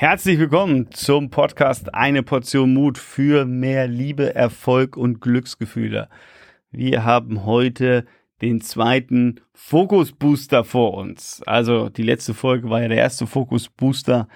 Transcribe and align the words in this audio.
Herzlich 0.00 0.38
willkommen 0.38 0.92
zum 0.92 1.28
Podcast 1.28 1.92
Eine 1.92 2.22
Portion 2.22 2.72
Mut 2.72 2.98
für 2.98 3.44
mehr 3.44 3.88
Liebe, 3.88 4.32
Erfolg 4.32 4.96
und 4.96 5.20
Glücksgefühle. 5.20 6.08
Wir 6.70 7.04
haben 7.04 7.44
heute 7.44 8.06
den 8.40 8.60
zweiten 8.60 9.40
Fokus 9.52 10.12
Booster 10.12 10.62
vor 10.62 10.94
uns. 10.94 11.42
Also 11.46 11.88
die 11.88 12.04
letzte 12.04 12.32
Folge 12.32 12.70
war 12.70 12.80
ja 12.80 12.86
der 12.86 12.98
erste 12.98 13.26
Fokus 13.26 13.70
Booster 13.70 14.28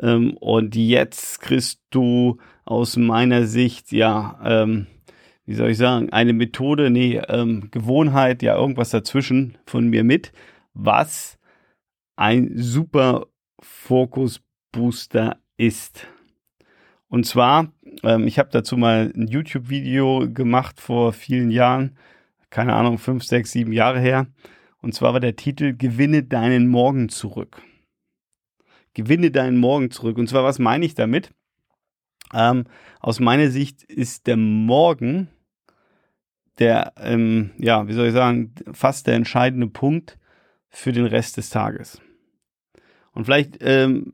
ähm, 0.00 0.36
und 0.36 0.76
jetzt 0.76 1.40
kriegst 1.40 1.82
du 1.90 2.38
aus 2.64 2.96
meiner 2.96 3.44
Sicht 3.44 3.90
ja 3.90 4.38
ähm, 4.44 4.86
wie 5.46 5.54
soll 5.54 5.70
ich 5.70 5.78
sagen, 5.78 6.10
eine 6.12 6.32
Methode, 6.32 6.90
nee, 6.90 7.20
ähm, 7.26 7.72
Gewohnheit, 7.72 8.40
ja, 8.40 8.54
irgendwas 8.54 8.90
dazwischen 8.90 9.58
von 9.66 9.88
mir 9.88 10.04
mit, 10.04 10.30
was 10.74 11.40
ein 12.14 12.52
super 12.54 13.26
Fokus-Booster 14.72 15.38
ist. 15.56 16.06
Und 17.08 17.24
zwar, 17.24 17.72
ähm, 18.02 18.26
ich 18.26 18.38
habe 18.38 18.50
dazu 18.52 18.76
mal 18.76 19.12
ein 19.14 19.28
YouTube-Video 19.28 20.28
gemacht 20.32 20.80
vor 20.80 21.12
vielen 21.12 21.50
Jahren, 21.50 21.96
keine 22.50 22.74
Ahnung, 22.74 22.98
fünf, 22.98 23.24
sechs, 23.24 23.52
sieben 23.52 23.72
Jahre 23.72 24.00
her. 24.00 24.26
Und 24.80 24.94
zwar 24.94 25.12
war 25.12 25.20
der 25.20 25.36
Titel 25.36 25.74
Gewinne 25.76 26.22
deinen 26.22 26.68
Morgen 26.68 27.08
zurück. 27.08 27.62
Gewinne 28.94 29.30
deinen 29.30 29.58
Morgen 29.58 29.90
zurück. 29.90 30.18
Und 30.18 30.28
zwar, 30.28 30.44
was 30.44 30.58
meine 30.58 30.84
ich 30.84 30.94
damit? 30.94 31.30
Ähm, 32.34 32.64
aus 33.00 33.20
meiner 33.20 33.50
Sicht 33.50 33.82
ist 33.84 34.26
der 34.26 34.36
Morgen 34.36 35.28
der, 36.58 36.92
ähm, 36.96 37.52
ja, 37.58 37.86
wie 37.86 37.92
soll 37.92 38.08
ich 38.08 38.12
sagen, 38.12 38.54
fast 38.72 39.06
der 39.06 39.14
entscheidende 39.14 39.68
Punkt 39.68 40.18
für 40.68 40.92
den 40.92 41.06
Rest 41.06 41.36
des 41.36 41.50
Tages. 41.50 42.00
Und 43.18 43.24
vielleicht 43.24 43.58
ähm, 43.62 44.12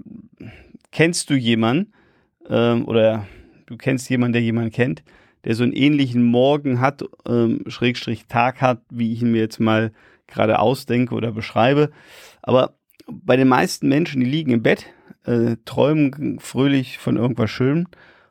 kennst 0.91 1.29
du 1.29 1.35
jemanden 1.35 1.93
ähm, 2.49 2.89
oder 2.89 3.29
du 3.67 3.77
kennst 3.77 4.09
jemanden, 4.09 4.33
der 4.33 4.41
jemanden 4.41 4.71
kennt, 4.71 5.03
der 5.45 5.55
so 5.55 5.63
einen 5.63 5.75
ähnlichen 5.75 6.23
Morgen 6.23 6.81
hat, 6.81 7.05
ähm, 7.29 7.65
Schrägstrich 7.67 8.29
Tag 8.29 8.63
hat, 8.63 8.81
wie 8.89 9.13
ich 9.13 9.21
ihn 9.21 9.33
mir 9.33 9.43
jetzt 9.43 9.61
mal 9.61 9.93
gerade 10.27 10.59
ausdenke 10.59 11.15
oder 11.15 11.33
beschreibe. 11.33 11.91
Aber 12.41 12.79
bei 13.07 13.37
den 13.37 13.47
meisten 13.47 13.89
Menschen, 13.89 14.21
die 14.21 14.27
liegen 14.27 14.53
im 14.53 14.63
Bett, 14.63 14.87
äh, 15.27 15.57
träumen 15.67 16.41
fröhlich 16.41 16.97
von 16.97 17.19
irgendwas 17.19 17.51
Schönem 17.51 17.89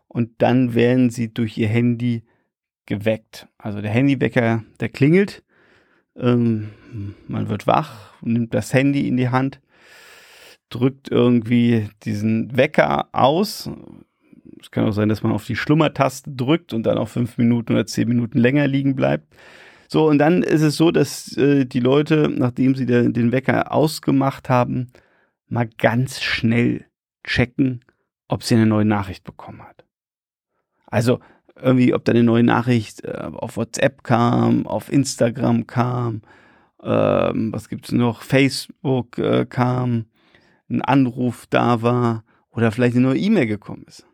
und 0.08 0.32
dann 0.40 0.74
werden 0.74 1.12
sie 1.12 1.32
durch 1.32 1.56
ihr 1.56 1.68
Handy 1.68 2.24
geweckt. 2.88 3.48
Also 3.60 3.80
der 3.80 3.92
Handywecker, 3.92 4.64
der 4.80 4.90
klingelt, 4.90 5.44
ähm, 6.16 6.72
man 7.28 7.48
wird 7.48 7.68
wach, 7.68 8.16
nimmt 8.24 8.56
das 8.56 8.74
Handy 8.74 9.08
in 9.08 9.18
die 9.18 9.30
Hand, 9.30 9.60
drückt 10.74 11.12
irgendwie 11.12 11.90
diesen 12.04 12.56
Wecker 12.58 13.10
aus. 13.12 13.70
Es 14.60 14.72
kann 14.72 14.86
auch 14.86 14.94
sein, 14.94 15.10
dass 15.10 15.22
man 15.22 15.32
auf 15.32 15.46
die 15.46 15.56
Schlummertaste 15.56 16.32
drückt 16.32 16.74
und 16.74 16.84
dann 16.84 16.98
auch 16.98 17.10
fünf 17.10 17.38
Minuten 17.38 17.74
oder 17.74 17.86
zehn 17.86 18.08
Minuten 18.08 18.40
länger 18.40 18.68
liegen 18.68 18.96
bleibt. 18.96 19.36
So, 19.88 20.08
und 20.08 20.18
dann 20.18 20.42
ist 20.42 20.62
es 20.62 20.76
so, 20.76 20.90
dass 20.90 21.38
äh, 21.38 21.66
die 21.66 21.80
Leute, 21.80 22.28
nachdem 22.34 22.74
sie 22.74 22.88
den, 22.88 23.14
den 23.14 23.32
Wecker 23.32 23.72
ausgemacht 23.72 24.50
haben, 24.50 24.92
mal 25.48 25.70
ganz 25.78 26.22
schnell 26.22 26.86
checken, 27.24 27.86
ob 28.28 28.42
sie 28.42 28.56
eine 28.56 28.66
neue 28.66 28.86
Nachricht 28.86 29.24
bekommen 29.24 29.62
hat. 29.62 29.86
Also 30.88 31.20
irgendwie, 31.62 31.94
ob 31.94 32.04
da 32.06 32.12
eine 32.12 32.24
neue 32.24 32.44
Nachricht 32.44 33.04
äh, 33.04 33.30
auf 33.32 33.58
WhatsApp 33.58 34.04
kam, 34.04 34.66
auf 34.66 34.92
Instagram 34.92 35.68
kam, 35.68 36.22
ähm, 36.82 37.54
was 37.54 37.70
gibt's 37.70 37.92
noch, 37.92 38.24
Facebook 38.24 39.20
äh, 39.20 39.46
kam, 39.46 40.06
ein 40.74 40.82
Anruf 40.82 41.46
da 41.50 41.82
war 41.82 42.24
oder 42.50 42.72
vielleicht 42.72 42.96
eine 42.96 43.08
neue 43.08 43.20
E-Mail 43.20 43.48
gekommen 43.48 43.86
ist. 43.88 44.06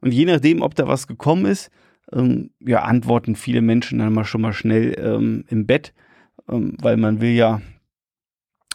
Und 0.00 0.12
je 0.12 0.24
nachdem, 0.24 0.62
ob 0.62 0.74
da 0.74 0.86
was 0.86 1.06
gekommen 1.06 1.46
ist, 1.46 1.70
ähm, 2.12 2.50
ja, 2.60 2.82
antworten 2.82 3.36
viele 3.36 3.62
Menschen 3.62 3.98
dann 3.98 4.12
mal 4.12 4.24
schon 4.24 4.40
mal 4.40 4.52
schnell 4.52 4.96
ähm, 4.98 5.44
im 5.48 5.66
Bett, 5.66 5.94
ähm, 6.48 6.76
weil 6.80 6.96
man 6.96 7.20
will 7.20 7.30
ja 7.30 7.60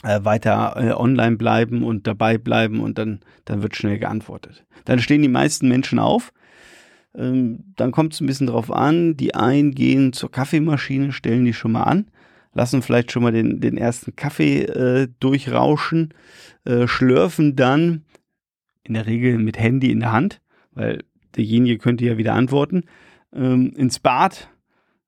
äh, 0.04 0.24
weiter 0.24 0.76
äh, 0.78 0.92
online 0.94 1.38
bleiben 1.38 1.84
und 1.84 2.08
dabei 2.08 2.38
bleiben 2.38 2.80
und 2.80 2.98
dann, 2.98 3.20
dann 3.46 3.62
wird 3.62 3.76
schnell 3.76 4.00
geantwortet. 4.00 4.66
Dann 4.86 5.00
stehen 5.00 5.22
die 5.22 5.28
meisten 5.28 5.68
Menschen 5.68 6.00
auf, 6.00 6.32
ähm, 7.16 7.74
dann 7.76 7.92
kommt 7.92 8.14
es 8.14 8.22
ein 8.22 8.28
bisschen 8.28 8.48
drauf 8.48 8.72
an. 8.72 9.18
Die 9.18 9.36
einen 9.36 9.74
gehen 9.74 10.14
zur 10.14 10.32
Kaffeemaschine, 10.32 11.12
stellen 11.12 11.46
die 11.46 11.54
schon 11.54 11.72
mal 11.74 11.84
an, 11.84 12.08
lassen 12.58 12.82
vielleicht 12.82 13.12
schon 13.12 13.22
mal 13.22 13.32
den, 13.32 13.62
den 13.62 13.78
ersten 13.78 14.16
Kaffee 14.16 14.64
äh, 14.64 15.08
durchrauschen, 15.20 16.16
äh, 16.66 16.88
schlürfen 16.88 17.56
dann 17.56 18.04
in 18.84 18.96
der 18.96 19.06
Regel 19.06 19.38
mit 19.38 19.60
Handy 19.60 19.92
in 19.92 20.00
der 20.00 20.12
Hand, 20.12 20.42
weil 20.72 21.04
derjenige 21.36 21.78
könnte 21.78 22.04
ja 22.04 22.18
wieder 22.18 22.34
antworten, 22.34 22.86
ähm, 23.32 23.74
ins 23.76 24.00
Bad. 24.00 24.50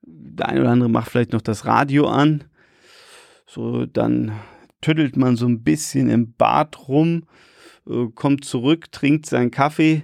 Der 0.03 0.47
eine 0.47 0.61
oder 0.61 0.69
andere 0.69 0.89
macht 0.89 1.09
vielleicht 1.09 1.33
noch 1.33 1.41
das 1.41 1.65
Radio 1.65 2.07
an. 2.07 2.43
So, 3.47 3.87
dann 3.87 4.33
tüttelt 4.81 5.17
man 5.17 5.35
so 5.35 5.47
ein 5.47 5.63
bisschen 5.63 6.07
im 6.11 6.33
Bad 6.33 6.87
rum, 6.87 7.23
äh, 7.89 8.05
kommt 8.13 8.45
zurück, 8.45 8.91
trinkt 8.91 9.25
seinen 9.25 9.49
Kaffee, 9.49 10.03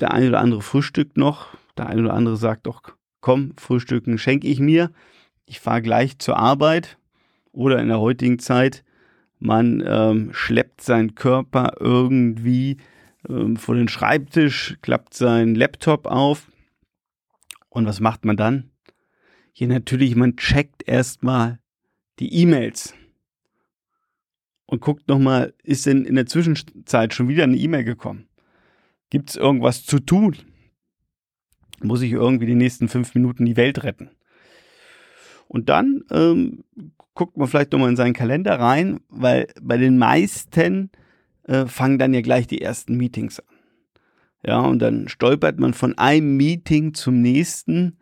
der 0.00 0.12
eine 0.12 0.28
oder 0.28 0.40
andere 0.40 0.60
frühstückt 0.60 1.16
noch. 1.16 1.48
Der 1.78 1.86
eine 1.86 2.02
oder 2.02 2.12
andere 2.12 2.36
sagt 2.36 2.66
doch, 2.66 2.82
komm, 3.22 3.54
Frühstücken 3.56 4.18
schenke 4.18 4.48
ich 4.48 4.60
mir. 4.60 4.90
Ich 5.46 5.60
fahre 5.60 5.82
gleich 5.82 6.18
zur 6.18 6.36
Arbeit. 6.36 6.98
Oder 7.52 7.80
in 7.80 7.88
der 7.88 8.00
heutigen 8.00 8.38
Zeit, 8.38 8.82
man 9.38 9.82
ähm, 9.86 10.30
schleppt 10.32 10.80
seinen 10.80 11.14
Körper 11.14 11.74
irgendwie 11.80 12.78
ähm, 13.28 13.56
vor 13.56 13.74
den 13.74 13.88
Schreibtisch, 13.88 14.78
klappt 14.80 15.14
seinen 15.14 15.54
Laptop 15.54 16.06
auf. 16.06 16.50
Und 17.68 17.86
was 17.86 18.00
macht 18.00 18.24
man 18.24 18.36
dann? 18.36 18.70
Hier 19.52 19.68
natürlich, 19.68 20.16
man 20.16 20.36
checkt 20.36 20.88
erstmal 20.88 21.58
die 22.18 22.34
E-Mails 22.34 22.94
und 24.66 24.80
guckt 24.80 25.08
nochmal, 25.08 25.52
ist 25.62 25.84
denn 25.84 26.06
in 26.06 26.14
der 26.14 26.26
Zwischenzeit 26.26 27.12
schon 27.12 27.28
wieder 27.28 27.44
eine 27.44 27.56
E-Mail 27.56 27.84
gekommen? 27.84 28.28
Gibt 29.10 29.30
es 29.30 29.36
irgendwas 29.36 29.84
zu 29.84 29.98
tun? 29.98 30.36
Muss 31.82 32.00
ich 32.00 32.12
irgendwie 32.12 32.46
die 32.46 32.54
nächsten 32.54 32.88
fünf 32.88 33.14
Minuten 33.14 33.44
die 33.44 33.58
Welt 33.58 33.84
retten? 33.84 34.10
Und 35.52 35.68
dann 35.68 36.02
ähm, 36.10 36.64
guckt 37.14 37.36
man 37.36 37.46
vielleicht 37.46 37.72
nochmal 37.72 37.90
in 37.90 37.96
seinen 37.96 38.14
Kalender 38.14 38.58
rein, 38.58 39.00
weil 39.10 39.48
bei 39.60 39.76
den 39.76 39.98
meisten 39.98 40.90
äh, 41.42 41.66
fangen 41.66 41.98
dann 41.98 42.14
ja 42.14 42.22
gleich 42.22 42.46
die 42.46 42.62
ersten 42.62 42.96
Meetings 42.96 43.38
an. 43.38 43.54
Ja, 44.46 44.60
und 44.60 44.78
dann 44.78 45.08
stolpert 45.08 45.60
man 45.60 45.74
von 45.74 45.98
einem 45.98 46.38
Meeting 46.38 46.94
zum 46.94 47.20
nächsten. 47.20 47.98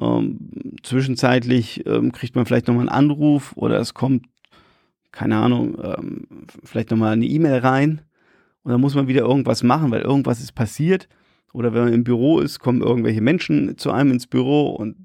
Ähm, 0.00 0.50
zwischenzeitlich 0.82 1.86
ähm, 1.86 2.10
kriegt 2.10 2.34
man 2.34 2.46
vielleicht 2.46 2.66
nochmal 2.66 2.88
einen 2.88 3.10
Anruf 3.10 3.52
oder 3.56 3.78
es 3.78 3.94
kommt, 3.94 4.26
keine 5.12 5.36
Ahnung, 5.36 5.78
ähm, 5.80 6.26
vielleicht 6.64 6.90
nochmal 6.90 7.12
eine 7.12 7.26
E-Mail 7.26 7.58
rein. 7.58 8.00
Und 8.64 8.72
dann 8.72 8.80
muss 8.80 8.96
man 8.96 9.06
wieder 9.06 9.22
irgendwas 9.22 9.62
machen, 9.62 9.92
weil 9.92 10.02
irgendwas 10.02 10.40
ist 10.40 10.56
passiert. 10.56 11.08
Oder 11.52 11.74
wenn 11.74 11.84
man 11.84 11.92
im 11.92 12.02
Büro 12.02 12.40
ist, 12.40 12.58
kommen 12.58 12.82
irgendwelche 12.82 13.20
Menschen 13.20 13.78
zu 13.78 13.92
einem 13.92 14.10
ins 14.10 14.26
Büro 14.26 14.70
und 14.70 14.96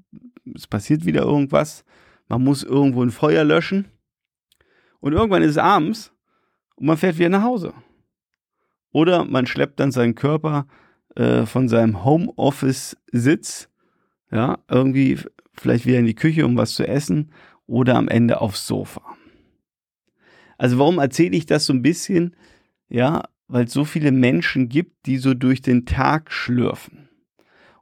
es 0.54 0.66
passiert 0.66 1.04
wieder 1.04 1.22
irgendwas. 1.22 1.84
Man 2.28 2.44
muss 2.44 2.62
irgendwo 2.62 3.02
ein 3.02 3.10
Feuer 3.10 3.44
löschen. 3.44 3.88
Und 5.00 5.12
irgendwann 5.12 5.42
ist 5.42 5.52
es 5.52 5.58
abends 5.58 6.12
und 6.76 6.86
man 6.86 6.96
fährt 6.96 7.18
wieder 7.18 7.28
nach 7.28 7.42
Hause. 7.42 7.72
Oder 8.90 9.24
man 9.24 9.46
schleppt 9.46 9.80
dann 9.80 9.92
seinen 9.92 10.14
Körper 10.14 10.66
äh, 11.14 11.46
von 11.46 11.68
seinem 11.68 12.04
Homeoffice-Sitz, 12.04 13.68
ja, 14.30 14.58
irgendwie 14.68 15.18
vielleicht 15.54 15.86
wieder 15.86 15.98
in 15.98 16.06
die 16.06 16.14
Küche, 16.14 16.44
um 16.44 16.56
was 16.56 16.74
zu 16.74 16.86
essen, 16.86 17.32
oder 17.66 17.96
am 17.96 18.08
Ende 18.08 18.40
aufs 18.40 18.66
Sofa. 18.66 19.02
Also 20.56 20.78
warum 20.78 20.98
erzähle 20.98 21.36
ich 21.36 21.46
das 21.46 21.66
so 21.66 21.72
ein 21.72 21.82
bisschen? 21.82 22.34
Ja, 22.88 23.24
weil 23.46 23.64
es 23.64 23.72
so 23.72 23.84
viele 23.84 24.12
Menschen 24.12 24.68
gibt, 24.68 25.06
die 25.06 25.18
so 25.18 25.34
durch 25.34 25.62
den 25.62 25.86
Tag 25.86 26.32
schlürfen. 26.32 27.08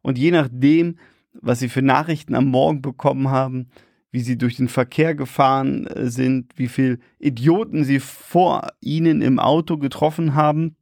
Und 0.02 0.18
je 0.18 0.30
nachdem, 0.30 0.98
was 1.42 1.58
sie 1.58 1.68
für 1.68 1.82
Nachrichten 1.82 2.34
am 2.34 2.46
Morgen 2.46 2.82
bekommen 2.82 3.30
haben, 3.30 3.68
wie 4.10 4.20
sie 4.20 4.38
durch 4.38 4.56
den 4.56 4.68
Verkehr 4.68 5.14
gefahren 5.14 5.86
äh, 5.88 6.08
sind, 6.08 6.52
wie 6.56 6.68
viele 6.68 6.98
Idioten 7.18 7.84
sie 7.84 8.00
vor 8.00 8.68
ihnen 8.80 9.20
im 9.20 9.38
Auto 9.38 9.76
getroffen 9.76 10.34
haben 10.34 10.76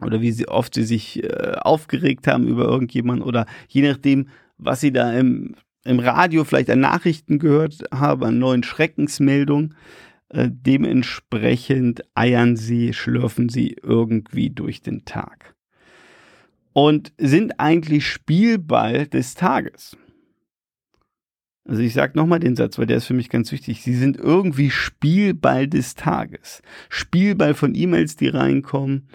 oder 0.00 0.20
wie 0.20 0.30
sie, 0.30 0.46
oft 0.46 0.74
sie 0.74 0.84
sich 0.84 1.24
äh, 1.24 1.56
aufgeregt 1.60 2.26
haben 2.26 2.46
über 2.46 2.64
irgendjemanden 2.64 3.26
oder 3.26 3.46
je 3.68 3.82
nachdem, 3.82 4.28
was 4.58 4.80
sie 4.80 4.92
da 4.92 5.12
im, 5.12 5.56
im 5.84 5.98
Radio 5.98 6.44
vielleicht 6.44 6.70
an 6.70 6.80
Nachrichten 6.80 7.38
gehört 7.38 7.82
haben, 7.92 8.22
an 8.22 8.38
neuen 8.38 8.62
Schreckensmeldungen, 8.62 9.74
äh, 10.28 10.48
dementsprechend 10.48 12.02
eiern 12.14 12.56
sie, 12.56 12.92
schlürfen 12.92 13.48
sie 13.48 13.76
irgendwie 13.82 14.50
durch 14.50 14.82
den 14.82 15.04
Tag. 15.04 15.55
Und 16.76 17.14
sind 17.16 17.58
eigentlich 17.58 18.06
Spielball 18.06 19.06
des 19.06 19.34
Tages. 19.34 19.96
Also 21.64 21.80
ich 21.80 21.94
sage 21.94 22.18
nochmal 22.18 22.38
den 22.38 22.54
Satz, 22.54 22.76
weil 22.76 22.84
der 22.84 22.98
ist 22.98 23.06
für 23.06 23.14
mich 23.14 23.30
ganz 23.30 23.50
wichtig. 23.50 23.80
Sie 23.80 23.94
sind 23.94 24.18
irgendwie 24.18 24.68
Spielball 24.68 25.68
des 25.68 25.94
Tages. 25.94 26.60
Spielball 26.90 27.54
von 27.54 27.74
E-Mails, 27.74 28.16
die 28.16 28.28
reinkommen, 28.28 29.08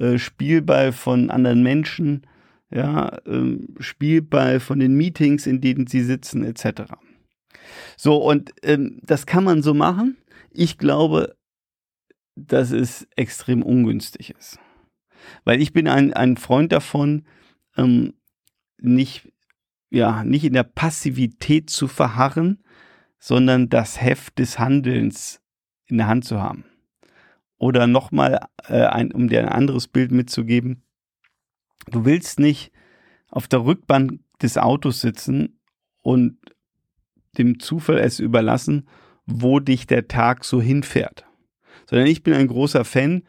äh, 0.00 0.18
Spielball 0.18 0.90
von 0.90 1.30
anderen 1.30 1.62
Menschen, 1.62 2.26
ja, 2.72 3.16
ähm, 3.26 3.76
Spielball 3.78 4.58
von 4.58 4.80
den 4.80 4.96
Meetings, 4.96 5.46
in 5.46 5.60
denen 5.60 5.86
sie 5.86 6.02
sitzen, 6.02 6.42
etc. 6.42 6.94
So, 7.96 8.16
und 8.16 8.52
ähm, 8.64 8.98
das 9.04 9.24
kann 9.24 9.44
man 9.44 9.62
so 9.62 9.72
machen. 9.72 10.16
Ich 10.50 10.78
glaube, 10.78 11.36
dass 12.34 12.72
es 12.72 13.06
extrem 13.14 13.62
ungünstig 13.62 14.34
ist. 14.36 14.58
Weil 15.44 15.60
ich 15.60 15.72
bin 15.72 15.88
ein, 15.88 16.12
ein 16.12 16.36
Freund 16.36 16.72
davon, 16.72 17.24
ähm, 17.76 18.14
nicht, 18.78 19.32
ja, 19.90 20.24
nicht 20.24 20.44
in 20.44 20.52
der 20.52 20.64
Passivität 20.64 21.70
zu 21.70 21.88
verharren, 21.88 22.62
sondern 23.18 23.68
das 23.68 24.00
Heft 24.00 24.38
des 24.38 24.58
Handelns 24.58 25.40
in 25.86 25.98
der 25.98 26.08
Hand 26.08 26.24
zu 26.24 26.40
haben. 26.40 26.64
Oder 27.56 27.86
nochmal, 27.86 28.40
äh, 28.68 29.04
um 29.14 29.28
dir 29.28 29.40
ein 29.40 29.48
anderes 29.48 29.88
Bild 29.88 30.12
mitzugeben, 30.12 30.82
du 31.86 32.04
willst 32.04 32.38
nicht 32.38 32.72
auf 33.28 33.48
der 33.48 33.64
Rückbank 33.64 34.20
des 34.42 34.58
Autos 34.58 35.00
sitzen 35.00 35.58
und 36.02 36.38
dem 37.38 37.58
Zufall 37.58 37.98
es 37.98 38.20
überlassen, 38.20 38.86
wo 39.26 39.60
dich 39.60 39.86
der 39.86 40.06
Tag 40.08 40.44
so 40.44 40.60
hinfährt. 40.60 41.24
Sondern 41.88 42.06
ich 42.06 42.22
bin 42.22 42.34
ein 42.34 42.46
großer 42.46 42.84
Fan, 42.84 43.24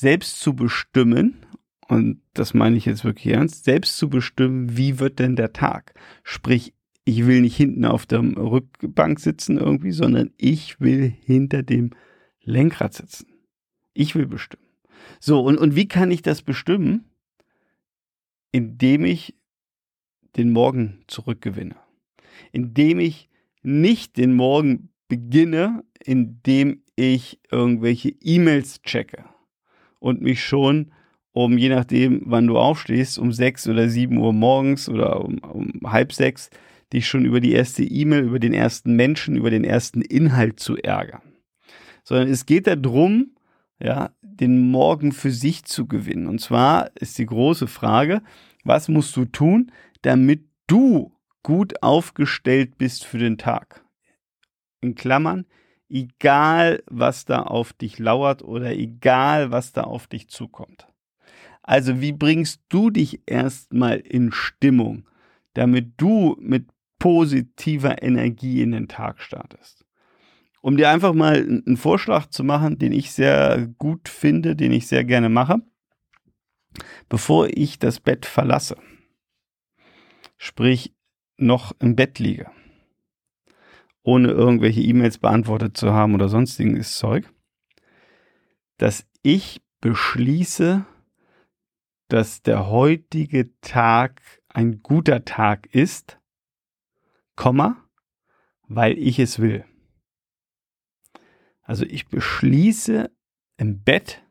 selbst 0.00 0.40
zu 0.40 0.54
bestimmen, 0.54 1.44
und 1.86 2.22
das 2.32 2.54
meine 2.54 2.78
ich 2.78 2.86
jetzt 2.86 3.04
wirklich 3.04 3.34
ernst, 3.34 3.64
selbst 3.64 3.98
zu 3.98 4.08
bestimmen, 4.08 4.78
wie 4.78 4.98
wird 4.98 5.18
denn 5.18 5.36
der 5.36 5.52
Tag. 5.52 5.92
Sprich, 6.22 6.72
ich 7.04 7.26
will 7.26 7.42
nicht 7.42 7.56
hinten 7.56 7.84
auf 7.84 8.06
der 8.06 8.20
Rückbank 8.20 9.20
sitzen 9.20 9.58
irgendwie, 9.58 9.90
sondern 9.90 10.30
ich 10.38 10.80
will 10.80 11.12
hinter 11.24 11.62
dem 11.62 11.90
Lenkrad 12.42 12.94
sitzen. 12.94 13.26
Ich 13.92 14.14
will 14.14 14.26
bestimmen. 14.26 14.64
So, 15.18 15.42
und, 15.42 15.58
und 15.58 15.76
wie 15.76 15.88
kann 15.88 16.10
ich 16.10 16.22
das 16.22 16.40
bestimmen? 16.40 17.04
Indem 18.52 19.04
ich 19.04 19.36
den 20.36 20.50
Morgen 20.50 21.04
zurückgewinne. 21.08 21.76
Indem 22.52 23.00
ich 23.00 23.28
nicht 23.62 24.16
den 24.16 24.32
Morgen 24.32 24.88
beginne, 25.08 25.84
indem 26.02 26.84
ich 26.96 27.38
irgendwelche 27.50 28.08
E-Mails 28.08 28.80
checke 28.80 29.24
und 30.00 30.20
mich 30.20 30.44
schon 30.44 30.90
um, 31.32 31.56
je 31.56 31.68
nachdem, 31.68 32.22
wann 32.26 32.48
du 32.48 32.58
aufstehst, 32.58 33.18
um 33.18 33.32
sechs 33.32 33.68
oder 33.68 33.88
sieben 33.88 34.18
Uhr 34.18 34.32
morgens 34.32 34.88
oder 34.88 35.24
um, 35.24 35.38
um 35.38 35.80
halb 35.84 36.12
sechs, 36.12 36.50
dich 36.92 37.06
schon 37.06 37.24
über 37.24 37.40
die 37.40 37.52
erste 37.52 37.84
E-Mail, 37.84 38.24
über 38.24 38.40
den 38.40 38.52
ersten 38.52 38.94
Menschen, 38.94 39.36
über 39.36 39.50
den 39.50 39.62
ersten 39.62 40.02
Inhalt 40.02 40.58
zu 40.58 40.76
ärgern. 40.76 41.22
Sondern 42.02 42.28
es 42.28 42.46
geht 42.46 42.66
darum, 42.66 43.36
ja, 43.78 44.10
den 44.22 44.70
Morgen 44.70 45.12
für 45.12 45.30
sich 45.30 45.64
zu 45.64 45.86
gewinnen. 45.86 46.26
Und 46.26 46.40
zwar 46.40 46.90
ist 46.96 47.18
die 47.18 47.26
große 47.26 47.68
Frage, 47.68 48.22
was 48.64 48.88
musst 48.88 49.16
du 49.16 49.24
tun, 49.24 49.70
damit 50.02 50.44
du 50.66 51.12
gut 51.42 51.82
aufgestellt 51.82 52.76
bist 52.76 53.04
für 53.04 53.18
den 53.18 53.38
Tag? 53.38 53.84
In 54.80 54.94
Klammern, 54.94 55.46
egal 55.90 56.82
was 56.86 57.24
da 57.24 57.42
auf 57.42 57.72
dich 57.72 57.98
lauert 57.98 58.42
oder 58.42 58.72
egal 58.72 59.50
was 59.50 59.72
da 59.72 59.82
auf 59.82 60.06
dich 60.06 60.28
zukommt. 60.28 60.86
Also 61.62 62.00
wie 62.00 62.12
bringst 62.12 62.62
du 62.68 62.90
dich 62.90 63.22
erstmal 63.26 63.98
in 63.98 64.32
Stimmung, 64.32 65.06
damit 65.54 65.92
du 65.96 66.36
mit 66.40 66.68
positiver 66.98 68.02
Energie 68.02 68.62
in 68.62 68.72
den 68.72 68.88
Tag 68.88 69.20
startest? 69.20 69.84
Um 70.62 70.76
dir 70.76 70.90
einfach 70.90 71.14
mal 71.14 71.36
einen 71.36 71.76
Vorschlag 71.76 72.26
zu 72.26 72.44
machen, 72.44 72.78
den 72.78 72.92
ich 72.92 73.12
sehr 73.12 73.66
gut 73.78 74.08
finde, 74.08 74.56
den 74.56 74.72
ich 74.72 74.86
sehr 74.86 75.04
gerne 75.04 75.28
mache, 75.28 75.62
bevor 77.08 77.48
ich 77.48 77.78
das 77.78 77.98
Bett 77.98 78.26
verlasse, 78.26 78.76
sprich 80.36 80.94
noch 81.38 81.72
im 81.80 81.96
Bett 81.96 82.18
liege 82.18 82.50
ohne 84.02 84.28
irgendwelche 84.28 84.80
E-Mails 84.80 85.18
beantwortet 85.18 85.76
zu 85.76 85.92
haben 85.92 86.14
oder 86.14 86.28
sonstiges 86.28 86.96
Zeug, 86.96 87.30
dass 88.78 89.06
ich 89.22 89.60
beschließe, 89.80 90.84
dass 92.08 92.42
der 92.42 92.68
heutige 92.68 93.50
Tag 93.60 94.20
ein 94.48 94.82
guter 94.82 95.24
Tag 95.24 95.66
ist, 95.74 96.18
Komma, 97.36 97.88
weil 98.68 98.98
ich 98.98 99.18
es 99.18 99.38
will. 99.38 99.64
Also 101.62 101.84
ich 101.84 102.08
beschließe 102.08 103.10
im 103.56 103.82
Bett, 103.82 104.22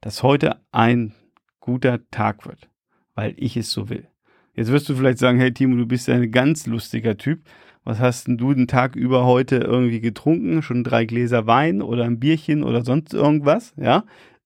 dass 0.00 0.22
heute 0.22 0.60
ein 0.70 1.14
guter 1.60 2.08
Tag 2.10 2.46
wird, 2.46 2.68
weil 3.14 3.34
ich 3.38 3.56
es 3.56 3.70
so 3.70 3.88
will. 3.88 4.08
Jetzt 4.52 4.70
wirst 4.70 4.88
du 4.88 4.94
vielleicht 4.94 5.18
sagen, 5.18 5.38
hey 5.38 5.52
Timo, 5.52 5.76
du 5.76 5.86
bist 5.86 6.08
ein 6.08 6.30
ganz 6.30 6.66
lustiger 6.66 7.16
Typ 7.16 7.42
was 7.84 8.00
hast 8.00 8.26
denn 8.26 8.38
du 8.38 8.54
den 8.54 8.66
Tag 8.66 8.96
über 8.96 9.26
heute 9.26 9.56
irgendwie 9.56 10.00
getrunken? 10.00 10.62
Schon 10.62 10.84
drei 10.84 11.04
Gläser 11.04 11.46
Wein 11.46 11.82
oder 11.82 12.04
ein 12.04 12.18
Bierchen 12.18 12.64
oder 12.64 12.82
sonst 12.82 13.12
irgendwas, 13.12 13.74
ja? 13.76 14.04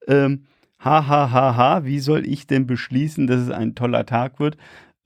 Ähm, 0.09 0.45
ha, 0.81 1.07
ha, 1.07 1.31
ha, 1.31 1.57
ha, 1.57 1.85
wie 1.85 2.01
soll 2.01 2.27
ich 2.27 2.47
denn 2.47 2.67
beschließen, 2.67 3.27
dass 3.27 3.41
es 3.41 3.51
ein 3.51 3.75
toller 3.75 4.07
Tag 4.07 4.41
wird? 4.41 4.57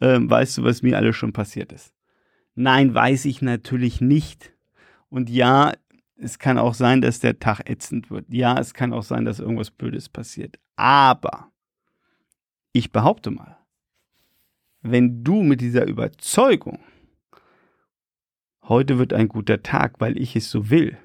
Ähm, 0.00 0.31
weißt 0.31 0.58
du, 0.58 0.64
was 0.64 0.82
mir 0.82 0.96
alles 0.96 1.14
schon 1.14 1.32
passiert 1.32 1.73
ist? 1.73 1.93
Nein, 2.55 2.94
weiß 2.94 3.26
ich 3.26 3.43
natürlich 3.43 4.00
nicht. 4.00 4.52
Und 5.08 5.28
ja, 5.28 5.73
es 6.17 6.38
kann 6.38 6.56
auch 6.58 6.75
sein, 6.75 7.02
dass 7.02 7.20
der 7.20 7.38
Tag 7.38 7.69
ätzend 7.69 8.11
wird. 8.11 8.26
Ja, 8.28 8.58
es 8.58 8.73
kann 8.73 8.93
auch 8.93 9.02
sein, 9.02 9.25
dass 9.25 9.40
irgendwas 9.40 9.70
Blödes 9.70 10.08
passiert. 10.08 10.58
Aber 10.76 11.50
ich 12.73 12.93
behaupte 12.93 13.31
mal, 13.31 13.58
wenn 14.81 15.23
du 15.23 15.43
mit 15.43 15.61
dieser 15.61 15.87
Überzeugung 15.87 16.78
heute 18.69 18.99
wird 18.99 19.12
ein 19.12 19.29
guter 19.29 19.62
Tag, 19.62 20.00
weil 20.00 20.19
ich 20.19 20.37
es 20.37 20.50
so 20.50 20.70
will. 20.70 20.99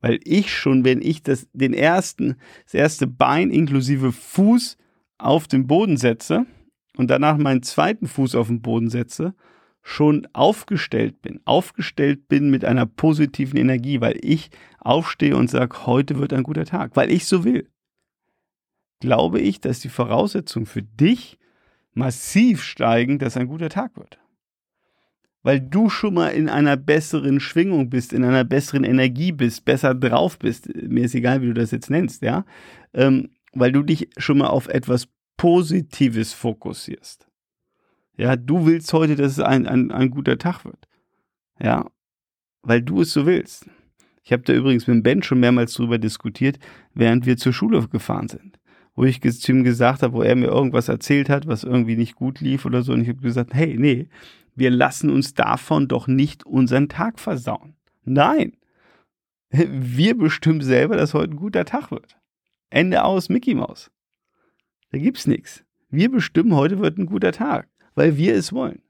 Weil 0.00 0.20
ich 0.24 0.54
schon, 0.54 0.84
wenn 0.84 1.02
ich 1.02 1.22
das, 1.22 1.48
den 1.52 1.74
ersten, 1.74 2.36
das 2.64 2.74
erste 2.74 3.06
Bein 3.06 3.50
inklusive 3.50 4.12
Fuß 4.12 4.76
auf 5.18 5.48
den 5.48 5.66
Boden 5.66 5.96
setze 5.96 6.46
und 6.96 7.10
danach 7.10 7.36
meinen 7.36 7.62
zweiten 7.62 8.06
Fuß 8.06 8.34
auf 8.34 8.48
den 8.48 8.62
Boden 8.62 8.88
setze, 8.88 9.34
schon 9.82 10.26
aufgestellt 10.32 11.20
bin, 11.22 11.40
aufgestellt 11.44 12.28
bin 12.28 12.50
mit 12.50 12.64
einer 12.64 12.86
positiven 12.86 13.58
Energie, 13.58 14.00
weil 14.00 14.18
ich 14.22 14.50
aufstehe 14.78 15.36
und 15.36 15.50
sage, 15.50 15.86
heute 15.86 16.18
wird 16.18 16.32
ein 16.32 16.42
guter 16.42 16.64
Tag, 16.64 16.96
weil 16.96 17.10
ich 17.10 17.26
so 17.26 17.44
will. 17.44 17.68
Glaube 19.00 19.40
ich, 19.40 19.60
dass 19.60 19.80
die 19.80 19.90
Voraussetzungen 19.90 20.66
für 20.66 20.82
dich 20.82 21.38
massiv 21.92 22.62
steigen, 22.62 23.18
dass 23.18 23.36
ein 23.36 23.46
guter 23.46 23.68
Tag 23.68 23.96
wird 23.96 24.18
weil 25.44 25.60
du 25.60 25.90
schon 25.90 26.14
mal 26.14 26.30
in 26.30 26.48
einer 26.48 26.76
besseren 26.76 27.38
Schwingung 27.38 27.90
bist, 27.90 28.12
in 28.14 28.24
einer 28.24 28.44
besseren 28.44 28.82
Energie 28.82 29.30
bist, 29.30 29.64
besser 29.66 29.94
drauf 29.94 30.38
bist. 30.38 30.74
Mir 30.74 31.04
ist 31.04 31.14
egal, 31.14 31.42
wie 31.42 31.46
du 31.46 31.54
das 31.54 31.70
jetzt 31.70 31.90
nennst, 31.90 32.22
ja. 32.22 32.46
Ähm, 32.94 33.28
weil 33.52 33.70
du 33.70 33.82
dich 33.82 34.08
schon 34.16 34.38
mal 34.38 34.48
auf 34.48 34.68
etwas 34.68 35.06
Positives 35.36 36.32
fokussierst. 36.32 37.28
Ja, 38.16 38.36
du 38.36 38.64
willst 38.64 38.92
heute, 38.94 39.16
dass 39.16 39.32
es 39.32 39.40
ein, 39.40 39.66
ein, 39.66 39.90
ein 39.90 40.10
guter 40.10 40.38
Tag 40.38 40.64
wird. 40.64 40.88
Ja, 41.60 41.90
weil 42.62 42.80
du 42.80 43.02
es 43.02 43.12
so 43.12 43.26
willst. 43.26 43.68
Ich 44.22 44.32
habe 44.32 44.42
da 44.44 44.54
übrigens 44.54 44.86
mit 44.86 45.02
Ben 45.02 45.22
schon 45.22 45.40
mehrmals 45.40 45.74
drüber 45.74 45.98
diskutiert, 45.98 46.58
während 46.94 47.26
wir 47.26 47.36
zur 47.36 47.52
Schule 47.52 47.86
gefahren 47.88 48.28
sind. 48.28 48.58
Wo 48.94 49.04
ich 49.04 49.20
zu 49.20 49.52
ihm 49.52 49.62
gesagt 49.62 50.02
habe, 50.02 50.14
wo 50.14 50.22
er 50.22 50.36
mir 50.36 50.46
irgendwas 50.46 50.88
erzählt 50.88 51.28
hat, 51.28 51.46
was 51.46 51.64
irgendwie 51.64 51.96
nicht 51.96 52.14
gut 52.14 52.40
lief 52.40 52.64
oder 52.64 52.82
so. 52.82 52.92
Und 52.92 53.02
ich 53.02 53.08
habe 53.08 53.20
gesagt, 53.20 53.52
hey, 53.52 53.76
nee, 53.76 54.08
wir 54.54 54.70
lassen 54.70 55.10
uns 55.10 55.34
davon 55.34 55.88
doch 55.88 56.06
nicht 56.06 56.46
unseren 56.46 56.88
Tag 56.88 57.18
versauen. 57.18 57.74
Nein, 58.04 58.56
wir 59.50 60.16
bestimmen 60.16 60.60
selber, 60.60 60.96
dass 60.96 61.14
heute 61.14 61.32
ein 61.32 61.36
guter 61.36 61.64
Tag 61.64 61.90
wird. 61.90 62.18
Ende 62.70 63.04
aus, 63.04 63.28
Mickey 63.28 63.54
Maus. 63.54 63.90
Da 64.90 64.98
gibt's 64.98 65.26
nichts. 65.26 65.64
Wir 65.90 66.10
bestimmen, 66.10 66.54
heute 66.54 66.80
wird 66.80 66.98
ein 66.98 67.06
guter 67.06 67.32
Tag, 67.32 67.68
weil 67.94 68.16
wir 68.16 68.34
es 68.34 68.52
wollen. 68.52 68.82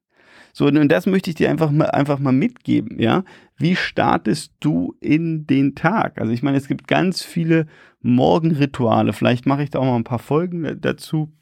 So, 0.53 0.67
und 0.67 0.89
das 0.89 1.07
möchte 1.07 1.31
ich 1.31 1.37
dir 1.37 1.51
einfach 1.51 1.71
mal, 1.71 1.91
einfach 1.91 2.19
mal 2.19 2.33
mitgeben, 2.33 3.01
ja. 3.01 3.25
Wie 3.57 3.75
startest 3.75 4.53
du 4.61 4.95
in 5.01 5.47
den 5.47 5.75
Tag? 5.75 6.21
Also 6.21 6.33
ich 6.33 6.43
meine, 6.43 6.57
es 6.57 6.69
gibt 6.69 6.87
ganz 6.87 7.23
viele 7.23 7.67
Morgenrituale. 8.01 9.13
Vielleicht 9.13 9.47
mache 9.47 9.65
ich 9.65 9.71
da 9.71 9.81
auch 9.81 9.85
mal 9.85 9.97
ein 9.97 10.05
paar 10.05 10.19
Folgen 10.19 10.81
dazu, 10.81 11.33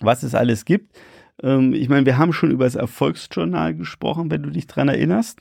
was 0.00 0.22
es 0.22 0.34
alles 0.34 0.64
gibt. 0.64 0.98
Ähm, 1.42 1.72
ich 1.72 1.88
meine, 1.88 2.06
wir 2.06 2.18
haben 2.18 2.32
schon 2.32 2.50
über 2.50 2.64
das 2.64 2.74
Erfolgsjournal 2.74 3.74
gesprochen, 3.74 4.30
wenn 4.30 4.42
du 4.42 4.50
dich 4.50 4.66
dran 4.66 4.88
erinnerst. 4.88 5.40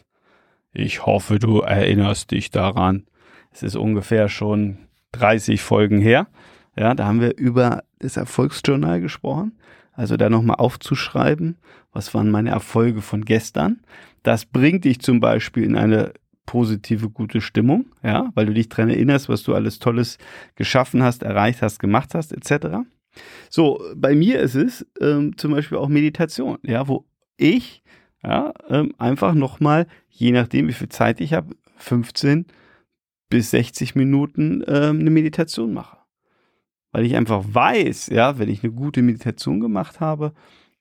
Ich 0.72 1.06
hoffe, 1.06 1.40
du 1.40 1.60
erinnerst 1.60 2.32
dich 2.32 2.50
daran. 2.50 3.06
Es 3.52 3.64
ist 3.64 3.76
ungefähr 3.76 4.30
schon 4.30 4.78
30 5.12 5.62
Folgen 5.62 6.00
her. 6.00 6.28
Ja, 6.76 6.96
da 6.96 7.06
haben 7.06 7.22
wir 7.22 7.38
über 7.38 7.84
das 8.00 8.18
Erfolgsjournal 8.18 9.00
gesprochen. 9.00 9.60
Also 9.94 10.18
da 10.18 10.30
nochmal 10.30 10.56
aufzuschreiben, 10.58 11.58
was 11.92 12.16
waren 12.16 12.32
meine 12.32 12.50
Erfolge 12.50 13.02
von 13.02 13.26
gestern. 13.26 13.82
Das 14.24 14.46
bringt 14.46 14.86
dich 14.86 15.00
zum 15.02 15.20
Beispiel 15.20 15.64
in 15.64 15.76
eine 15.76 16.14
positive, 16.48 17.10
gute 17.10 17.42
Stimmung, 17.42 17.86
ja, 18.02 18.32
weil 18.34 18.48
du 18.48 18.54
dich 18.54 18.70
dran 18.70 18.90
erinnerst, 18.90 19.30
was 19.30 19.44
du 19.44 19.54
alles 19.54 19.80
Tolles 19.80 20.18
geschaffen 20.56 21.04
hast, 21.04 21.24
erreicht 21.24 21.62
hast, 21.62 21.80
gemacht 21.80 22.16
hast, 22.16 22.34
etc. 22.34 22.78
So, 23.50 23.84
bei 23.96 24.16
mir 24.16 24.40
ist 24.40 24.56
es 24.56 24.86
ähm, 25.00 25.38
zum 25.38 25.52
Beispiel 25.52 25.78
auch 25.78 25.90
Meditation, 25.90 26.58
ja, 26.64 26.88
wo 26.88 27.06
ich 27.38 27.84
ja, 28.24 28.54
ähm, 28.70 28.94
einfach 28.98 29.34
nochmal, 29.34 29.88
je 30.10 30.32
nachdem, 30.32 30.68
wie 30.68 30.74
viel 30.74 30.90
Zeit 30.90 31.20
ich 31.22 31.34
habe, 31.34 31.56
15 31.78 32.46
bis 33.30 33.52
60 33.52 33.96
Minuten 33.96 34.64
ähm, 34.68 35.00
eine 35.00 35.10
Meditation 35.10 35.74
mache. 35.74 35.98
Weil 36.92 37.06
ich 37.06 37.16
einfach 37.16 37.44
weiß, 37.48 38.08
ja, 38.08 38.38
wenn 38.40 38.50
ich 38.50 38.64
eine 38.64 38.72
gute 38.72 39.02
Meditation 39.02 39.60
gemacht 39.60 40.00
habe, 40.00 40.34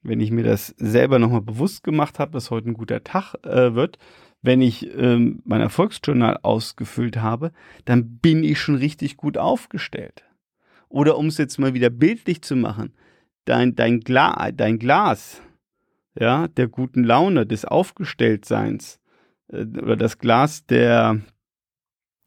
wenn 0.03 0.21
ich 0.21 0.31
mir 0.31 0.45
das 0.45 0.69
selber 0.79 1.19
nochmal 1.19 1.41
bewusst 1.41 1.83
gemacht 1.83 2.19
habe, 2.19 2.33
dass 2.33 2.51
heute 2.51 2.71
ein 2.71 2.75
guter 2.75 3.03
Tag 3.03 3.35
äh, 3.45 3.75
wird, 3.75 3.99
wenn 4.43 4.61
ich 4.61 4.95
ähm, 4.97 5.41
mein 5.45 5.61
Erfolgsjournal 5.61 6.41
ausgefüllt 6.43 7.17
habe, 7.17 7.53
dann 7.85 8.19
bin 8.19 8.43
ich 8.45 8.61
schon 8.61 8.75
richtig 8.75 9.17
gut 9.17 9.39
aufgestellt. 9.39 10.25
Oder 10.93 11.17
um 11.17 11.29
es 11.29 11.39
jetzt 11.39 11.59
mal 11.59 11.73
wieder 11.73 11.89
bildlich 11.89 12.43
zu 12.43 12.55
machen, 12.55 12.93
dein, 13.47 13.75
dein, 13.75 14.01
Gla 14.01 14.53
dein 14.53 14.79
Glas, 14.79 15.41
ja, 16.15 16.49
der 16.49 16.69
guten 16.69 17.03
Laune, 17.03 17.47
des 17.47 17.65
Aufgestelltseins, 17.65 19.01
äh, 19.49 19.63
oder 19.63 19.97
das 19.97 20.19
Glas 20.19 20.67
der, 20.67 21.21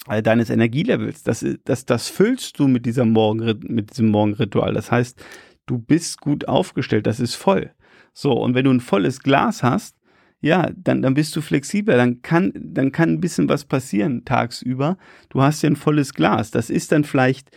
äh, 0.07 0.24
deines 0.24 0.50
Energielevels, 0.50 1.22
das, 1.22 1.45
das, 1.63 1.86
das 1.86 2.10
füllst 2.10 2.60
du 2.60 2.67
mit 2.67 2.88
dieser 2.88 3.05
Morgen, 3.05 3.60
mit 3.67 3.91
diesem 3.91 4.10
Morgenritual. 4.10 4.74
Das 4.74 4.91
heißt, 4.91 5.24
du 5.67 5.77
bist 5.77 6.19
gut 6.19 6.48
aufgestellt, 6.48 7.05
das 7.05 7.19
ist 7.19 7.36
voll. 7.36 7.72
So, 8.13 8.34
und 8.34 8.55
wenn 8.55 8.65
du 8.65 8.72
ein 8.72 8.81
volles 8.81 9.19
Glas 9.19 9.62
hast, 9.62 9.95
ja, 10.41 10.72
dann, 10.75 11.03
dann 11.03 11.13
bist 11.13 11.36
du 11.36 11.41
flexibler, 11.41 11.98
dann 11.98 12.24
kann, 12.24 12.51
dann 12.55 12.91
kann 12.91 13.10
ein 13.10 13.22
bisschen 13.22 13.48
was 13.48 13.65
passieren 13.65 14.25
tagsüber. 14.25 14.98
Du 15.29 15.43
hast 15.43 15.62
ja 15.62 15.69
ein 15.69 15.75
volles 15.75 16.15
Glas. 16.15 16.50
Das 16.50 16.72
ist 16.72 16.91
dann 16.91 17.03
vielleicht 17.03 17.51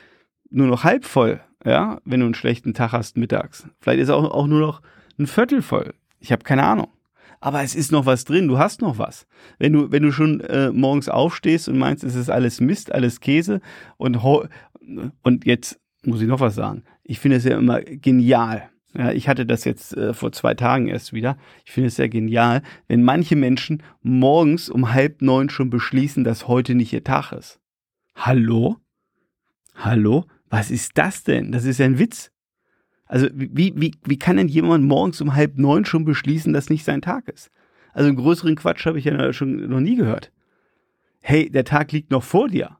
nur 0.50 0.66
noch 0.66 0.84
halb 0.84 1.04
voll, 1.04 1.40
ja, 1.64 2.00
wenn 2.04 2.20
du 2.20 2.26
einen 2.26 2.34
schlechten 2.34 2.74
Tag 2.74 2.92
hast 2.92 3.16
mittags. 3.16 3.66
Vielleicht 3.80 4.00
ist 4.00 4.10
auch, 4.10 4.24
auch 4.30 4.46
nur 4.46 4.60
noch 4.60 4.82
ein 5.18 5.26
Viertel 5.26 5.62
voll. 5.62 5.94
Ich 6.20 6.32
habe 6.32 6.44
keine 6.44 6.64
Ahnung. 6.64 6.88
Aber 7.40 7.62
es 7.62 7.76
ist 7.76 7.92
noch 7.92 8.06
was 8.06 8.24
drin, 8.24 8.48
du 8.48 8.58
hast 8.58 8.80
noch 8.80 8.98
was. 8.98 9.26
Wenn 9.58 9.72
du, 9.72 9.92
wenn 9.92 10.02
du 10.02 10.10
schon 10.10 10.40
äh, 10.40 10.70
morgens 10.72 11.08
aufstehst 11.08 11.68
und 11.68 11.78
meinst, 11.78 12.02
es 12.02 12.16
ist 12.16 12.30
alles 12.30 12.60
Mist, 12.60 12.92
alles 12.92 13.20
Käse 13.20 13.60
und, 13.96 14.18
und 15.22 15.46
jetzt 15.46 15.78
muss 16.04 16.20
ich 16.20 16.26
noch 16.26 16.40
was 16.40 16.56
sagen. 16.56 16.82
Ich 17.04 17.20
finde 17.20 17.36
es 17.36 17.44
ja 17.44 17.56
immer 17.56 17.80
genial. 17.80 18.68
Ja, 18.96 19.12
ich 19.12 19.28
hatte 19.28 19.46
das 19.46 19.64
jetzt 19.64 19.96
äh, 19.96 20.14
vor 20.14 20.32
zwei 20.32 20.54
Tagen 20.54 20.88
erst 20.88 21.12
wieder. 21.12 21.36
Ich 21.64 21.72
finde 21.72 21.88
es 21.88 21.96
sehr 21.96 22.08
genial, 22.08 22.62
wenn 22.88 23.04
manche 23.04 23.36
Menschen 23.36 23.82
morgens 24.02 24.68
um 24.68 24.92
halb 24.92 25.22
neun 25.22 25.50
schon 25.50 25.70
beschließen, 25.70 26.24
dass 26.24 26.48
heute 26.48 26.74
nicht 26.74 26.92
ihr 26.92 27.04
Tag 27.04 27.32
ist. 27.32 27.60
Hallo? 28.16 28.78
Hallo? 29.76 30.24
Was 30.50 30.70
ist 30.70 30.96
das 30.96 31.24
denn? 31.24 31.52
Das 31.52 31.64
ist 31.64 31.78
ja 31.78 31.86
ein 31.86 31.98
Witz. 31.98 32.30
Also 33.06 33.28
wie, 33.32 33.72
wie, 33.76 33.94
wie 34.04 34.18
kann 34.18 34.36
denn 34.36 34.48
jemand 34.48 34.84
morgens 34.84 35.20
um 35.20 35.34
halb 35.34 35.58
neun 35.58 35.84
schon 35.84 36.04
beschließen, 36.04 36.52
dass 36.52 36.70
nicht 36.70 36.84
sein 36.84 37.00
Tag 37.00 37.28
ist? 37.28 37.50
Also 37.92 38.08
einen 38.08 38.16
größeren 38.16 38.56
Quatsch 38.56 38.86
habe 38.86 38.98
ich 38.98 39.06
ja 39.06 39.32
schon 39.32 39.68
noch 39.68 39.80
nie 39.80 39.96
gehört. 39.96 40.30
Hey, 41.20 41.50
der 41.50 41.64
Tag 41.64 41.90
liegt 41.92 42.10
noch 42.10 42.22
vor 42.22 42.48
dir. 42.48 42.76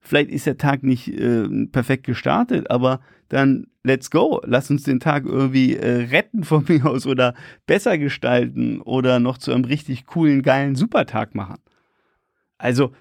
Vielleicht 0.00 0.30
ist 0.30 0.46
der 0.46 0.56
Tag 0.56 0.82
nicht 0.82 1.08
äh, 1.08 1.66
perfekt 1.66 2.04
gestartet, 2.04 2.70
aber 2.70 3.00
dann 3.28 3.68
let's 3.84 4.10
go. 4.10 4.40
Lass 4.44 4.70
uns 4.70 4.82
den 4.82 5.00
Tag 5.00 5.24
irgendwie 5.24 5.76
äh, 5.76 6.08
retten 6.10 6.44
von 6.44 6.64
mir 6.68 6.86
aus 6.86 7.06
oder 7.06 7.34
besser 7.66 7.98
gestalten 7.98 8.80
oder 8.80 9.20
noch 9.20 9.38
zu 9.38 9.52
einem 9.52 9.64
richtig 9.64 10.06
coolen, 10.06 10.42
geilen 10.42 10.74
Supertag 10.74 11.34
machen. 11.34 11.58
Also 12.58 12.92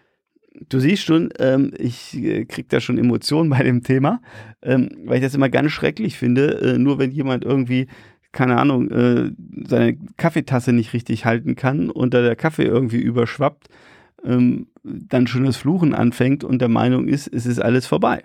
du 0.53 0.79
siehst 0.79 1.03
schon, 1.03 1.29
ähm, 1.39 1.74
ich 1.77 2.15
äh, 2.15 2.46
krieg 2.46 2.70
da 2.70 2.79
schon 2.79 2.98
Emotionen 2.98 3.50
bei 3.50 3.63
dem 3.63 3.84
Thema, 3.84 4.22
ähm, 4.62 4.89
weil 5.05 5.17
ich 5.17 5.24
das 5.24 5.36
immer 5.36 5.50
ganz 5.50 5.72
schrecklich 5.72 6.17
finde. 6.17 6.62
Äh, 6.62 6.77
nur 6.77 7.00
wenn 7.00 7.12
jemand 7.12 7.43
irgendwie, 7.43 7.88
keine 8.31 8.58
Ahnung, 8.58 8.89
äh, 8.91 9.31
seine 9.67 9.98
Kaffeetasse 10.17 10.74
nicht 10.74 10.93
richtig 10.93 11.25
halten 11.25 11.55
kann 11.55 11.89
und 11.89 12.13
da 12.13 12.22
der 12.22 12.36
Kaffee 12.36 12.65
irgendwie 12.65 13.01
überschwappt, 13.01 13.70
ähm, 14.24 14.67
dann 14.84 15.27
schon 15.27 15.46
das 15.46 15.58
Fluchen 15.58 15.93
anfängt 15.93 16.43
und 16.43 16.60
der 16.60 16.70
Meinung 16.70 17.08
ist, 17.08 17.27
es 17.27 17.46
ist 17.46 17.60
alles 17.60 17.88
vorbei. 17.88 18.24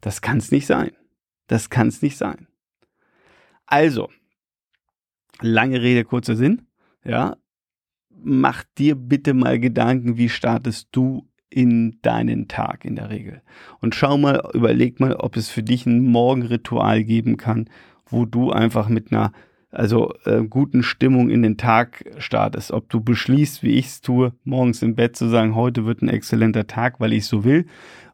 Das 0.00 0.22
kann 0.22 0.38
es 0.38 0.50
nicht 0.50 0.66
sein. 0.66 0.92
Das 1.48 1.70
kann 1.70 1.88
es 1.88 2.02
nicht 2.02 2.16
sein. 2.16 2.46
Also, 3.66 4.08
lange 5.40 5.82
Rede, 5.82 6.04
kurzer 6.04 6.36
Sinn. 6.36 6.62
Ja, 7.04 7.36
mach 8.10 8.64
dir 8.76 8.94
bitte 8.94 9.34
mal 9.34 9.58
Gedanken, 9.58 10.16
wie 10.16 10.28
startest 10.28 10.88
du 10.92 11.27
in 11.50 11.98
deinen 12.02 12.48
Tag 12.48 12.84
in 12.84 12.96
der 12.96 13.10
Regel. 13.10 13.42
Und 13.80 13.94
schau 13.94 14.18
mal, 14.18 14.42
überleg 14.52 15.00
mal, 15.00 15.14
ob 15.14 15.36
es 15.36 15.48
für 15.48 15.62
dich 15.62 15.86
ein 15.86 16.04
Morgenritual 16.04 17.04
geben 17.04 17.36
kann, 17.36 17.68
wo 18.06 18.24
du 18.24 18.50
einfach 18.50 18.88
mit 18.88 19.12
einer 19.12 19.32
also 19.70 20.14
äh, 20.24 20.44
guten 20.44 20.82
Stimmung 20.82 21.30
in 21.30 21.42
den 21.42 21.56
Tag 21.56 22.04
startest. 22.18 22.72
Ob 22.72 22.88
du 22.88 23.00
beschließt, 23.00 23.62
wie 23.62 23.74
ich 23.74 23.86
es 23.86 24.00
tue, 24.00 24.32
morgens 24.44 24.82
im 24.82 24.94
Bett 24.94 25.16
zu 25.16 25.28
sagen, 25.28 25.54
heute 25.54 25.84
wird 25.84 26.02
ein 26.02 26.08
exzellenter 26.08 26.66
Tag, 26.66 27.00
weil 27.00 27.12
ich 27.12 27.26
so 27.26 27.44
will. 27.44 27.66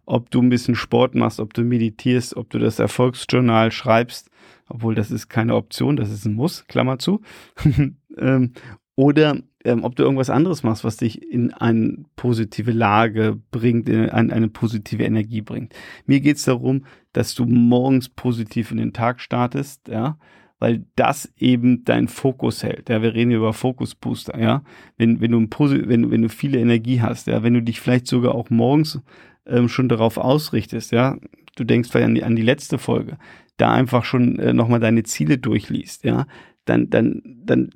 Ob 0.06 0.30
du 0.30 0.42
ein 0.42 0.50
bisschen 0.50 0.74
Sport 0.74 1.14
machst, 1.14 1.40
ob 1.40 1.54
du 1.54 1.62
meditierst, 1.62 2.36
ob 2.36 2.50
du 2.50 2.58
das 2.58 2.78
Erfolgsjournal 2.78 3.70
schreibst, 3.72 4.30
obwohl 4.68 4.94
das 4.94 5.10
ist 5.10 5.28
keine 5.28 5.54
Option, 5.54 5.96
das 5.96 6.10
ist 6.10 6.26
ein 6.26 6.34
Muss, 6.34 6.66
Klammer 6.66 6.98
zu. 6.98 7.22
ähm, 8.18 8.52
oder 8.96 9.38
ähm, 9.64 9.82
ob 9.82 9.96
du 9.96 10.02
irgendwas 10.02 10.30
anderes 10.30 10.62
machst, 10.62 10.84
was 10.84 10.98
dich 10.98 11.22
in 11.22 11.52
eine 11.52 12.04
positive 12.16 12.70
Lage 12.70 13.40
bringt, 13.50 13.88
in 13.88 14.10
eine, 14.10 14.32
eine 14.32 14.48
positive 14.48 15.02
Energie 15.02 15.40
bringt. 15.40 15.74
Mir 16.06 16.20
geht 16.20 16.36
es 16.36 16.44
darum, 16.44 16.84
dass 17.12 17.34
du 17.34 17.46
morgens 17.46 18.08
positiv 18.08 18.70
in 18.70 18.76
den 18.76 18.92
Tag 18.92 19.20
startest, 19.20 19.88
ja, 19.88 20.18
weil 20.58 20.84
das 20.96 21.32
eben 21.36 21.84
dein 21.84 22.08
Fokus 22.08 22.62
hält. 22.62 22.88
Ja, 22.88 23.02
wir 23.02 23.14
reden 23.14 23.30
hier 23.30 23.38
über 23.38 23.52
Fokusbooster, 23.52 24.38
ja. 24.38 24.62
Wenn, 24.96 25.20
wenn 25.20 25.32
du 25.32 25.40
ein 25.40 25.50
wenn, 25.88 26.10
wenn 26.10 26.22
du 26.22 26.28
viele 26.28 26.58
Energie 26.58 27.00
hast, 27.00 27.26
ja, 27.26 27.42
wenn 27.42 27.54
du 27.54 27.62
dich 27.62 27.80
vielleicht 27.80 28.06
sogar 28.06 28.34
auch 28.34 28.50
morgens 28.50 29.00
ähm, 29.46 29.68
schon 29.68 29.88
darauf 29.88 30.18
ausrichtest, 30.18 30.92
ja, 30.92 31.16
du 31.56 31.64
denkst 31.64 31.90
vielleicht 31.90 32.06
an 32.06 32.14
die, 32.14 32.24
an 32.24 32.36
die 32.36 32.42
letzte 32.42 32.78
Folge, 32.78 33.18
da 33.56 33.72
einfach 33.72 34.04
schon 34.04 34.38
äh, 34.38 34.52
nochmal 34.52 34.80
deine 34.80 35.04
Ziele 35.04 35.38
durchliest, 35.38 36.04
ja, 36.04 36.26
dann, 36.64 36.90
dann, 36.90 37.22
dann, 37.44 37.70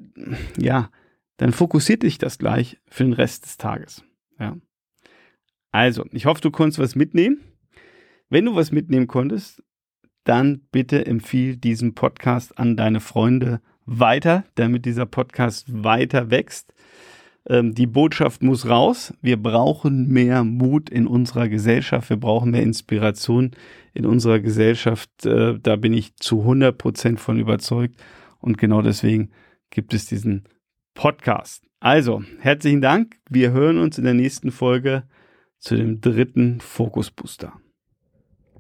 ja, 0.58 0.90
dann 1.38 1.52
fokussiert 1.52 2.02
dich 2.02 2.18
das 2.18 2.38
gleich 2.38 2.78
für 2.88 3.04
den 3.04 3.14
Rest 3.14 3.46
des 3.46 3.56
Tages. 3.56 4.04
Ja. 4.38 4.56
Also, 5.70 6.04
ich 6.12 6.26
hoffe, 6.26 6.40
du 6.40 6.50
konntest 6.50 6.78
was 6.78 6.94
mitnehmen. 6.94 7.40
Wenn 8.28 8.44
du 8.44 8.54
was 8.54 8.72
mitnehmen 8.72 9.06
konntest, 9.06 9.62
dann 10.24 10.62
bitte 10.70 11.06
empfiehl 11.06 11.56
diesen 11.56 11.94
Podcast 11.94 12.58
an 12.58 12.76
deine 12.76 13.00
Freunde 13.00 13.62
weiter, 13.86 14.44
damit 14.56 14.84
dieser 14.84 15.06
Podcast 15.06 15.82
weiter 15.82 16.30
wächst. 16.30 16.74
Ähm, 17.46 17.74
die 17.74 17.86
Botschaft 17.86 18.42
muss 18.42 18.68
raus. 18.68 19.14
Wir 19.22 19.40
brauchen 19.40 20.08
mehr 20.08 20.44
Mut 20.44 20.90
in 20.90 21.06
unserer 21.06 21.48
Gesellschaft. 21.48 22.10
Wir 22.10 22.18
brauchen 22.18 22.50
mehr 22.50 22.62
Inspiration 22.62 23.52
in 23.94 24.04
unserer 24.04 24.40
Gesellschaft. 24.40 25.24
Äh, 25.24 25.58
da 25.62 25.76
bin 25.76 25.94
ich 25.94 26.16
zu 26.16 26.40
100 26.40 26.76
Prozent 26.76 27.20
von 27.20 27.38
überzeugt. 27.38 27.96
Und 28.40 28.58
genau 28.58 28.82
deswegen 28.82 29.30
gibt 29.70 29.94
es 29.94 30.06
diesen 30.06 30.44
Podcast. 30.94 31.64
Also, 31.80 32.22
herzlichen 32.40 32.80
Dank. 32.80 33.16
Wir 33.30 33.52
hören 33.52 33.78
uns 33.78 33.98
in 33.98 34.04
der 34.04 34.14
nächsten 34.14 34.50
Folge 34.50 35.04
zu 35.58 35.76
dem 35.76 36.00
dritten 36.00 36.60
Fokus 36.60 37.10
Booster. 37.10 37.60